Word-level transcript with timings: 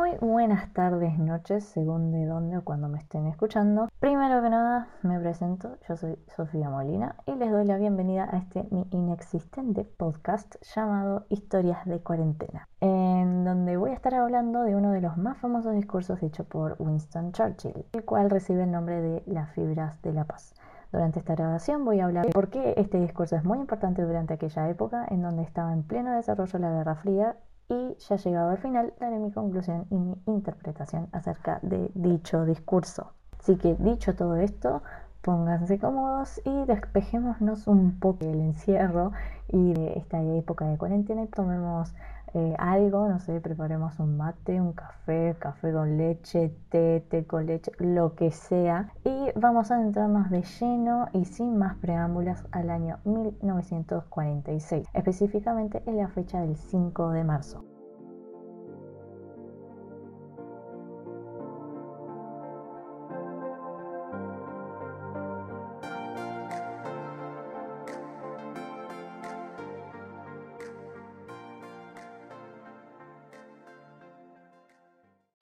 Muy 0.00 0.16
buenas 0.18 0.72
tardes, 0.72 1.18
noches, 1.18 1.62
según 1.62 2.10
de 2.10 2.24
dónde 2.24 2.56
o 2.56 2.64
cuando 2.64 2.88
me 2.88 2.96
estén 2.96 3.26
escuchando. 3.26 3.90
Primero 4.00 4.40
que 4.40 4.48
nada, 4.48 4.88
me 5.02 5.20
presento, 5.20 5.76
yo 5.86 5.94
soy 5.94 6.18
Sofía 6.34 6.70
Molina 6.70 7.16
y 7.26 7.34
les 7.34 7.50
doy 7.50 7.66
la 7.66 7.76
bienvenida 7.76 8.26
a 8.32 8.38
este 8.38 8.66
mi 8.70 8.86
inexistente 8.92 9.84
podcast 9.84 10.56
llamado 10.74 11.26
Historias 11.28 11.84
de 11.84 12.00
Cuarentena, 12.00 12.66
en 12.80 13.44
donde 13.44 13.76
voy 13.76 13.90
a 13.90 13.94
estar 13.94 14.14
hablando 14.14 14.62
de 14.62 14.74
uno 14.74 14.90
de 14.90 15.02
los 15.02 15.18
más 15.18 15.36
famosos 15.36 15.74
discursos 15.74 16.18
dicho 16.18 16.44
por 16.44 16.76
Winston 16.78 17.32
Churchill, 17.32 17.84
el 17.92 18.04
cual 18.06 18.30
recibe 18.30 18.62
el 18.62 18.70
nombre 18.70 19.02
de 19.02 19.22
Las 19.26 19.50
fibras 19.50 20.00
de 20.00 20.14
la 20.14 20.24
paz. 20.24 20.54
Durante 20.92 21.18
esta 21.18 21.34
grabación 21.34 21.84
voy 21.84 22.00
a 22.00 22.06
hablar 22.06 22.24
de 22.24 22.32
por 22.32 22.48
qué 22.48 22.72
este 22.78 22.98
discurso 22.98 23.36
es 23.36 23.44
muy 23.44 23.58
importante 23.58 24.00
durante 24.00 24.32
aquella 24.32 24.70
época 24.70 25.04
en 25.10 25.20
donde 25.20 25.42
estaba 25.42 25.74
en 25.74 25.82
pleno 25.82 26.16
desarrollo 26.16 26.58
la 26.58 26.72
Guerra 26.72 26.94
Fría 26.96 27.36
y 27.70 27.96
ya 28.00 28.16
llegado 28.16 28.50
al 28.50 28.58
final 28.58 28.92
daré 28.98 29.18
mi 29.18 29.30
conclusión 29.30 29.86
y 29.90 29.94
mi 29.94 30.16
interpretación 30.26 31.08
acerca 31.12 31.60
de 31.62 31.90
dicho 31.94 32.44
discurso. 32.44 33.12
Así 33.38 33.56
que 33.56 33.76
dicho 33.76 34.14
todo 34.14 34.36
esto, 34.36 34.82
pónganse 35.22 35.78
cómodos 35.78 36.40
y 36.44 36.64
despejémonos 36.66 37.68
un 37.68 37.98
poco 38.00 38.24
del 38.24 38.40
encierro 38.40 39.12
y 39.48 39.72
de 39.72 39.98
esta 39.98 40.20
época 40.20 40.66
de 40.66 40.76
cuarentena 40.76 41.22
y 41.22 41.26
tomemos 41.28 41.94
eh, 42.34 42.54
algo, 42.58 43.08
no 43.08 43.18
sé, 43.18 43.40
preparemos 43.40 43.98
un 43.98 44.16
mate, 44.16 44.60
un 44.60 44.72
café, 44.72 45.36
café 45.38 45.72
con 45.72 45.96
leche, 45.96 46.54
té, 46.68 47.04
té 47.08 47.26
con 47.26 47.46
leche, 47.46 47.72
lo 47.78 48.14
que 48.14 48.30
sea. 48.30 48.92
Y 49.04 49.28
vamos 49.36 49.70
a 49.70 49.76
adentrarnos 49.76 50.30
de 50.30 50.42
lleno 50.42 51.08
y 51.12 51.24
sin 51.24 51.56
más 51.58 51.76
preámbulos 51.76 52.44
al 52.52 52.70
año 52.70 52.98
1946, 53.04 54.86
específicamente 54.94 55.82
en 55.86 55.96
la 55.96 56.08
fecha 56.08 56.40
del 56.40 56.56
5 56.56 57.10
de 57.10 57.24
marzo. 57.24 57.69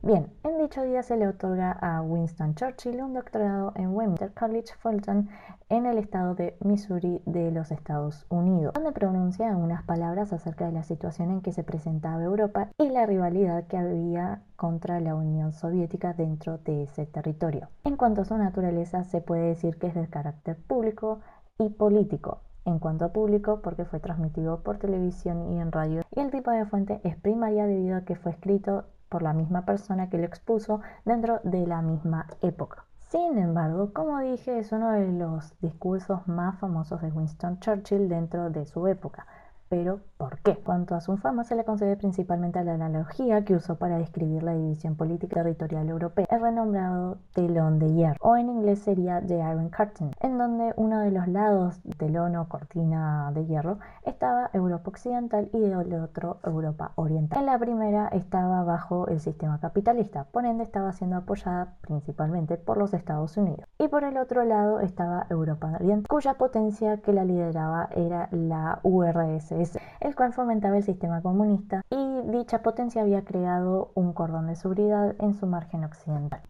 Bien, 0.01 0.33
en 0.45 0.59
dicho 0.59 0.85
día 0.85 1.03
se 1.03 1.17
le 1.17 1.27
otorga 1.27 1.73
a 1.73 2.01
Winston 2.03 2.55
Churchill 2.55 3.03
un 3.03 3.15
doctorado 3.15 3.73
en 3.75 3.89
Westminster 3.89 4.33
College, 4.33 4.73
Fulton, 4.79 5.29
en 5.69 5.87
el 5.87 5.99
estado 5.99 6.37
de 6.37 6.57
Missouri 6.61 7.21
de 7.27 7.51
los 7.51 7.73
Estados 7.73 8.25
Unidos, 8.29 8.75
donde 8.75 8.93
pronuncia 8.93 9.57
unas 9.57 9.83
palabras 9.83 10.33
acerca 10.33 10.67
de 10.67 10.73
la 10.73 10.85
situación 10.85 11.33
en 11.33 11.41
que 11.41 11.53
se 11.53 11.65
presentaba 11.65 12.23
Europa 12.23 12.69
y 12.79 12.91
la 12.91 13.07
rivalidad 13.07 13.67
que 13.67 13.77
había 13.77 14.43
contra 14.55 15.01
la 15.01 15.17
Unión 15.17 15.51
Soviética 15.51 16.12
dentro 16.12 16.59
de 16.59 16.85
ese 16.85 17.05
territorio. 17.05 17.69
En 17.83 17.97
cuanto 17.97 18.21
a 18.21 18.25
su 18.25 18.39
naturaleza, 18.39 19.03
se 19.03 19.21
puede 19.21 19.49
decir 19.49 19.79
que 19.79 19.89
es 19.89 19.95
de 19.97 20.09
carácter 20.09 20.57
público 20.57 21.19
y 21.59 21.71
político, 21.71 22.43
en 22.65 22.79
cuanto 22.79 23.05
a 23.05 23.12
público 23.12 23.62
porque 23.62 23.85
fue 23.85 23.99
transmitido 23.99 24.62
por 24.62 24.79
televisión 24.79 25.53
y 25.53 25.61
en 25.61 25.73
radio 25.73 26.03
y 26.15 26.21
el 26.21 26.31
tipo 26.31 26.53
de 26.53 26.67
fuente 26.67 27.01
es 27.03 27.17
primaria 27.17 27.67
debido 27.67 27.97
a 27.97 28.03
que 28.03 28.15
fue 28.15 28.31
escrito 28.31 28.85
por 29.09 29.23
la 29.23 29.33
misma 29.33 29.62
persona 29.64 30.09
que 30.09 30.19
lo 30.19 30.25
expuso 30.25 30.81
dentro 31.05 31.41
de 31.45 31.67
la 31.67 31.83
misma 31.83 32.27
época. 32.42 32.84
Sin 33.11 33.39
embargo, 33.39 33.92
como 33.95 34.19
dije, 34.20 34.59
es 34.59 34.70
uno 34.70 34.92
de 34.92 35.11
los 35.11 35.59
discursos 35.61 36.28
más 36.28 36.59
famosos 36.59 37.00
de 37.00 37.11
Winston 37.11 37.59
Churchill 37.59 38.09
dentro 38.09 38.50
de 38.50 38.67
su 38.67 38.87
época, 38.87 39.27
pero 39.69 40.01
¿por 40.17 40.39
qué? 40.39 40.57
Cuanto 40.57 40.95
a 40.95 41.01
su 41.01 41.17
fama 41.17 41.45
se 41.45 41.55
le 41.55 41.65
concede 41.65 41.97
principalmente 41.97 42.59
a 42.59 42.65
la 42.65 42.75
analogía 42.75 43.45
que 43.45 43.55
usó 43.55 43.77
para 43.77 43.99
describir 43.99 44.43
la 44.43 44.55
división 44.55 44.97
política 44.97 45.37
territorial 45.43 45.89
europea, 45.89 46.27
el 46.31 46.41
renombrado 46.41 47.19
telón 47.35 47.79
de 47.79 47.93
hierro, 47.93 48.17
o 48.21 48.37
en 48.37 48.49
inglés 48.49 48.81
sería 48.81 49.21
The 49.21 49.39
Iron 49.39 49.71
Curtain, 49.71 50.11
en 50.21 50.39
donde 50.39 50.73
uno 50.77 51.01
de 51.01 51.11
los 51.11 51.29
lados 51.29 51.81
telón 51.99 52.37
o 52.37 52.49
cortina 52.49 53.31
de 53.34 53.47
hierro 53.47 53.78
estaba 54.05 54.51
Europa 54.53 54.91
Occidental 54.91 55.51
y 55.53 55.61
del 55.61 55.75
otro 55.95 56.39
Europa 56.45 56.93
Oriental. 56.95 57.39
En 57.39 57.47
la 57.47 57.59
primera 57.59 58.09
estaba 58.09 58.62
bajo 58.65 59.07
el 59.09 59.21
sistema 59.21 59.61
capitalista, 59.61 60.25
por 60.25 60.47
ende 60.47 60.65
estaba 60.65 60.93
siendo 60.93 61.17
apoyada 61.17 61.75
principalmente 61.83 62.57
por 62.57 62.78
los 62.78 62.95
Estados 62.95 63.37
Unidos. 63.37 63.65
Y 63.78 63.89
por 63.89 64.05
el 64.05 64.17
otro 64.17 64.45
lado 64.45 64.81
estaba 64.81 65.27
Europa 65.31 65.73
Oriental, 65.75 66.09
cuya 66.09 66.34
potencia 66.34 66.99
que 66.99 67.12
la 67.12 67.25
lideraba 67.25 67.89
era 67.95 68.28
la 68.33 68.81
URSS 68.83 69.58
el 70.00 70.14
cual 70.14 70.32
fomentaba 70.32 70.76
el 70.76 70.82
sistema 70.82 71.22
comunista 71.22 71.82
y 71.91 72.22
dicha 72.31 72.62
potencia 72.62 73.03
había 73.03 73.25
creado 73.25 73.91
un 73.94 74.12
cordón 74.12 74.47
de 74.47 74.56
seguridad 74.56 75.14
en 75.19 75.34
su 75.34 75.47
margen 75.47 75.84
occidental. 75.84 76.41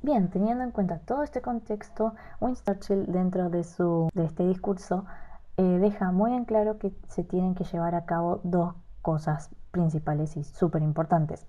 Bien, 0.00 0.30
teniendo 0.30 0.62
en 0.62 0.70
cuenta 0.70 0.98
todo 0.98 1.22
este 1.22 1.40
contexto, 1.40 2.14
Winston 2.40 2.78
Churchill 2.78 3.12
dentro 3.12 3.50
de, 3.50 3.64
su, 3.64 4.08
de 4.14 4.26
este 4.26 4.46
discurso 4.46 5.04
eh, 5.56 5.62
deja 5.62 6.12
muy 6.12 6.34
en 6.34 6.44
claro 6.44 6.78
que 6.78 6.92
se 7.08 7.24
tienen 7.24 7.56
que 7.56 7.64
llevar 7.64 7.96
a 7.96 8.04
cabo 8.04 8.40
dos 8.44 8.74
cosas 9.02 9.50
principales 9.72 10.36
y 10.36 10.44
súper 10.44 10.82
importantes. 10.82 11.46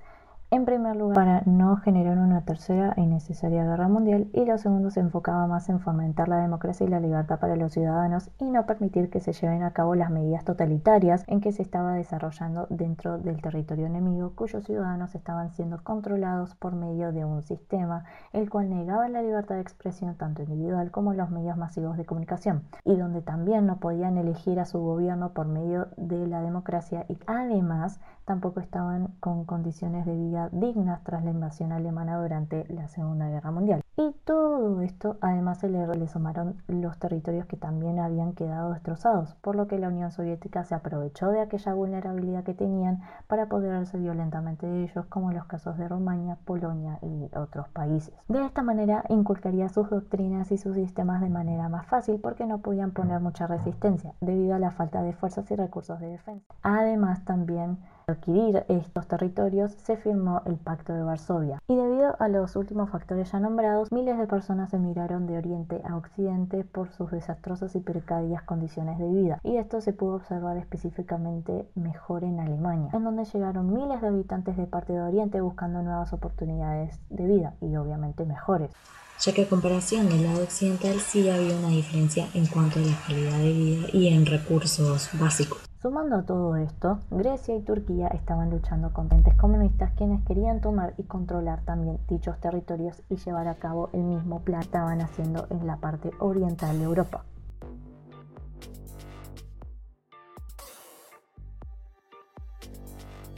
En 0.51 0.65
primer 0.65 0.95
lugar, 0.95 1.13
para 1.13 1.41
no 1.45 1.77
generar 1.77 2.17
una 2.17 2.41
tercera 2.41 2.93
e 2.97 3.01
innecesaria 3.01 3.63
guerra 3.65 3.87
mundial, 3.87 4.31
y 4.33 4.45
lo 4.45 4.57
segundo 4.57 4.89
se 4.89 4.99
enfocaba 4.99 5.45
más 5.45 5.69
en 5.69 5.79
fomentar 5.79 6.27
la 6.27 6.37
democracia 6.37 6.87
y 6.87 6.89
la 6.89 6.99
libertad 6.99 7.39
para 7.39 7.55
los 7.55 7.71
ciudadanos 7.71 8.31
y 8.39 8.45
no 8.45 8.65
permitir 8.65 9.11
que 9.11 9.19
se 9.19 9.31
lleven 9.31 9.61
a 9.61 9.73
cabo 9.73 9.93
las 9.93 10.09
medidas 10.09 10.45
totalitarias 10.45 11.23
en 11.27 11.39
que 11.39 11.51
se 11.51 11.61
estaba 11.61 11.93
desarrollando 11.93 12.65
dentro 12.71 13.19
del 13.19 13.43
territorio 13.43 13.85
enemigo, 13.85 14.33
cuyos 14.35 14.63
ciudadanos 14.63 15.13
estaban 15.13 15.51
siendo 15.51 15.83
controlados 15.83 16.55
por 16.55 16.73
medio 16.73 17.11
de 17.11 17.25
un 17.25 17.43
sistema 17.43 18.05
el 18.33 18.49
cual 18.49 18.71
negaba 18.71 19.07
la 19.07 19.21
libertad 19.21 19.53
de 19.53 19.61
expresión 19.61 20.15
tanto 20.15 20.41
individual 20.41 20.89
como 20.89 21.13
los 21.13 21.29
medios 21.29 21.57
masivos 21.57 21.95
de 21.95 22.05
comunicación, 22.05 22.63
y 22.85 22.95
donde 22.95 23.21
también 23.21 23.67
no 23.67 23.77
podían 23.77 24.17
elegir 24.17 24.59
a 24.59 24.65
su 24.65 24.79
gobierno 24.79 25.29
por 25.33 25.47
medio 25.47 25.89
de 25.95 26.25
la 26.25 26.41
democracia 26.41 27.05
y 27.07 27.19
además 27.27 27.99
tampoco 28.25 28.59
estaban 28.59 29.09
con 29.19 29.45
condiciones 29.45 30.07
de 30.07 30.15
vida 30.15 30.38
dignas 30.47 31.03
tras 31.03 31.25
la 31.25 31.31
invasión 31.31 31.73
alemana 31.73 32.21
durante 32.21 32.65
la 32.69 32.87
Segunda 32.87 33.27
Guerra 33.27 33.51
Mundial. 33.51 33.81
Y 33.97 34.13
todo 34.23 34.79
esto 34.79 35.17
además 35.19 35.57
se 35.57 35.67
le, 35.67 35.85
le, 35.85 36.07
sumaron 36.07 36.63
los 36.67 36.97
territorios 36.99 37.47
que 37.47 37.57
también 37.57 37.99
habían 37.99 38.31
quedado 38.31 38.71
destrozados, 38.71 39.35
por 39.41 39.57
lo 39.57 39.67
que 39.67 39.77
la 39.77 39.89
Unión 39.89 40.11
Soviética 40.11 40.63
se 40.63 40.73
aprovechó 40.73 41.29
de 41.31 41.41
aquella 41.41 41.73
vulnerabilidad 41.73 42.45
que 42.45 42.53
tenían 42.53 43.01
para 43.27 43.43
apoderarse 43.43 43.97
violentamente 43.97 44.67
de 44.67 44.83
ellos, 44.83 45.05
como 45.07 45.31
en 45.31 45.37
los 45.37 45.47
casos 45.47 45.77
de 45.77 45.89
Rumania, 45.89 46.37
Polonia 46.45 46.99
y 47.01 47.29
otros 47.35 47.67
países. 47.69 48.13
De 48.29 48.45
esta 48.45 48.61
manera 48.61 49.03
inculcaría 49.09 49.67
sus 49.67 49.89
doctrinas 49.89 50.51
y 50.53 50.57
sus 50.57 50.75
sistemas 50.75 51.19
de 51.19 51.29
manera 51.29 51.67
más 51.67 51.85
fácil 51.87 52.21
porque 52.21 52.45
no 52.45 52.59
podían 52.59 52.91
poner 52.91 53.19
mucha 53.19 53.47
resistencia 53.47 54.13
debido 54.21 54.55
a 54.55 54.59
la 54.59 54.71
falta 54.71 55.01
de 55.01 55.11
fuerzas 55.11 55.51
y 55.51 55.55
recursos 55.55 55.99
de 55.99 56.07
defensa. 56.07 56.45
Además 56.61 57.25
también 57.25 57.79
adquirir 58.09 58.65
estos 58.67 59.07
territorios 59.07 59.73
se 59.83 59.97
firmó 59.97 60.41
el 60.45 60.55
Pacto 60.55 60.93
de 60.93 61.03
Varsovia. 61.03 61.59
Y 61.67 61.75
debido 61.75 62.15
a 62.19 62.27
los 62.27 62.55
últimos 62.55 62.89
factores 62.89 63.31
ya 63.31 63.39
nombrados, 63.39 63.91
miles 63.91 64.17
de 64.17 64.27
personas 64.27 64.73
emigraron 64.73 65.27
de 65.27 65.37
Oriente 65.37 65.81
a 65.87 65.95
Occidente 65.95 66.63
por 66.63 66.91
sus 66.91 67.11
desastrosas 67.11 67.75
y 67.75 67.79
precarias 67.79 68.43
condiciones 68.43 68.99
de 68.99 69.09
vida. 69.09 69.39
Y 69.43 69.57
esto 69.57 69.81
se 69.81 69.93
pudo 69.93 70.15
observar 70.15 70.57
específicamente 70.57 71.69
mejor 71.75 72.23
en 72.23 72.39
Alemania, 72.39 72.89
en 72.93 73.03
donde 73.03 73.25
llegaron 73.25 73.73
miles 73.73 74.01
de 74.01 74.07
habitantes 74.07 74.57
de 74.57 74.65
parte 74.65 74.93
de 74.93 75.01
Oriente 75.01 75.41
buscando 75.41 75.81
nuevas 75.81 76.13
oportunidades 76.13 76.99
de 77.09 77.25
vida 77.25 77.53
y 77.61 77.75
obviamente 77.75 78.25
mejores. 78.25 78.71
Ya 79.19 79.33
que 79.33 79.43
a 79.43 79.49
comparación 79.49 80.07
del 80.07 80.23
lado 80.23 80.43
occidental 80.43 80.97
sí 80.99 81.29
había 81.29 81.57
una 81.57 81.67
diferencia 81.67 82.27
en 82.33 82.45
cuanto 82.47 82.79
a 82.79 82.83
la 82.83 82.95
calidad 83.05 83.37
de 83.37 83.51
vida 83.51 83.87
y 83.91 84.07
en 84.07 84.25
recursos 84.25 85.09
básicos. 85.19 85.68
Sumando 85.81 86.17
a 86.17 86.23
todo 86.23 86.57
esto, 86.57 86.99
Grecia 87.09 87.55
y 87.55 87.61
Turquía 87.61 88.09
estaban 88.09 88.49
luchando 88.49 88.91
con 88.91 89.07
entes 89.13 89.33
comunistas 89.35 89.93
quienes 89.95 90.21
querían 90.25 90.59
tomar 90.59 90.93
y 90.97 91.03
controlar 91.03 91.61
también 91.61 91.99
dichos 92.09 92.37
territorios 92.41 93.01
y 93.07 93.15
llevar 93.15 93.47
a 93.47 93.55
cabo 93.55 93.89
el 93.93 94.03
mismo 94.03 94.41
plan 94.41 94.59
que 94.59 94.65
estaban 94.65 94.99
haciendo 94.99 95.47
en 95.49 95.65
la 95.65 95.77
parte 95.77 96.11
oriental 96.19 96.77
de 96.77 96.83
Europa. 96.83 97.23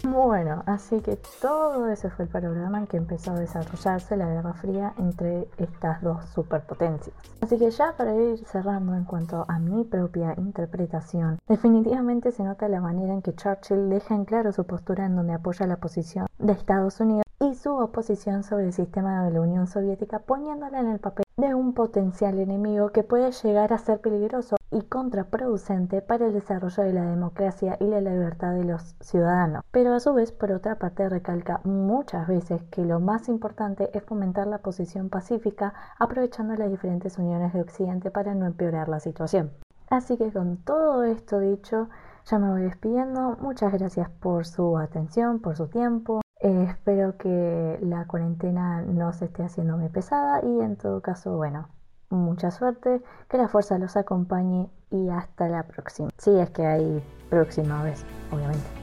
Bueno, 0.04 0.64
así 0.66 1.00
que 1.02 1.18
todo 1.42 1.88
ese 1.88 2.10
fue 2.10 2.26
el 2.26 2.32
panorama 2.32 2.80
en 2.80 2.88
que 2.88 2.98
empezó 2.98 3.32
a 3.32 3.40
desarrollarse 3.40 4.18
la 4.18 4.28
Guerra 4.28 4.54
Fría 4.54 4.94
entre 4.98 5.48
estas 5.58 6.02
dos 6.02 6.26
superpotencias. 6.34 7.16
Así 7.42 7.60
que 7.60 7.70
ya 7.70 7.94
para 7.96 8.16
ir 8.16 8.44
cerrando 8.46 8.96
en 8.96 9.04
cuanto 9.04 9.46
a 9.48 9.60
mi 9.60 9.84
propia 9.84 10.34
interpretación, 10.38 11.38
definitivamente 11.48 12.32
se 12.32 12.44
nota 12.44 12.68
la 12.68 12.82
manera 12.82 13.14
en 13.14 13.22
que 13.22 13.36
Churchill 13.36 13.90
deja 13.90 14.16
en 14.16 14.26
claro 14.26 14.52
su 14.52 14.66
postura 14.66 15.06
en 15.06 15.16
donde 15.16 15.34
apoya 15.34 15.68
la 15.68 15.78
posición 15.78 16.26
de 16.40 16.54
Estados 16.54 17.00
Unidos 17.00 17.24
y 17.40 17.54
su 17.56 17.72
oposición 17.76 18.44
sobre 18.44 18.66
el 18.66 18.74
sistema 18.74 19.24
de 19.24 19.32
la 19.32 19.42
Unión 19.42 19.68
Soviética 19.68 20.20
poniéndola 20.20 20.80
en 20.80 20.90
el 20.90 21.00
papel 21.00 21.26
de 21.38 21.54
un 21.54 21.74
potencial 21.74 22.40
enemigo 22.40 22.90
que 22.90 23.04
puede 23.04 23.32
llegar 23.32 23.74
a 23.74 23.78
ser 23.78 24.00
peligroso 24.00 24.56
y 24.72 24.82
contraproducente 24.84 26.02
para 26.02 26.28
el 26.28 26.34
desarrollo 26.34 26.84
de 26.84 26.94
la 26.94 27.06
democracia 27.06 27.78
y 27.80 27.86
la 27.86 28.02
libertad 28.02 28.54
de 28.54 28.64
los 28.64 28.96
ciudadanos. 29.02 29.64
Pero 29.72 29.94
a 29.94 30.00
su 30.00 30.14
vez, 30.14 30.32
por 30.32 30.52
otra 30.52 30.80
parte, 30.80 31.10
recalca 31.10 31.60
muchas 31.66 32.28
veces 32.28 32.64
que 32.72 32.86
lo 32.86 33.00
más 33.00 33.28
importante 33.28 33.90
es 33.94 34.04
fomentar 34.04 34.48
la 34.48 34.60
posición 34.60 35.10
pacífica, 35.10 35.74
aprovechando 36.00 36.56
las 36.56 36.72
diferentes 36.72 37.18
uniones 37.18 37.54
de 37.54 37.62
Occidente 37.62 38.12
para 38.12 38.34
no 38.34 38.46
empeorar 38.46 38.88
la 38.88 39.00
situación. 39.00 39.52
Así 39.90 40.18
que 40.18 40.32
con 40.32 40.58
todo 40.58 41.04
esto 41.04 41.40
dicho, 41.40 41.90
ya 42.26 42.40
me 42.40 42.50
voy 42.50 42.62
despidiendo. 42.62 43.38
Muchas 43.42 43.74
gracias 43.74 44.10
por 44.10 44.46
su 44.46 44.78
atención, 44.78 45.40
por 45.40 45.58
su 45.58 45.68
tiempo. 45.68 46.22
Eh, 46.40 46.66
espero 46.70 47.18
que 47.18 47.78
la 47.82 48.08
cuarentena 48.08 48.82
no 48.84 49.12
se 49.12 49.26
esté 49.26 49.44
haciendo 49.44 49.78
muy 49.78 49.90
pesada 49.90 50.42
y 50.44 50.62
en 50.62 50.78
todo 50.78 51.02
caso, 51.02 51.36
bueno, 51.36 51.68
mucha 52.12 52.52
suerte, 52.52 53.02
que 53.30 53.38
la 53.38 53.48
fuerza 53.48 53.78
los 53.78 53.96
acompañe 53.98 54.70
y 54.90 55.10
hasta 55.10 55.48
la 55.48 55.64
próxima. 55.64 56.10
Si 56.18 56.32
es 56.32 56.50
que 56.52 56.66
hay 56.66 57.04
próxima 57.30 57.84
vez, 57.84 58.06
obviamente. 58.32 58.81